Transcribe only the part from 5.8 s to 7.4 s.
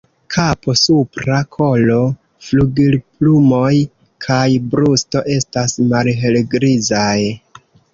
malhelgrizaj.